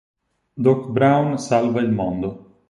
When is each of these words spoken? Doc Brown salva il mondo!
Doc 0.65 0.87
Brown 0.89 1.37
salva 1.37 1.79
il 1.79 1.91
mondo! 1.91 2.49